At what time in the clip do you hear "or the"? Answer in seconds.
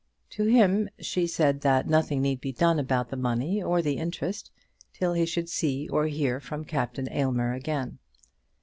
3.61-3.97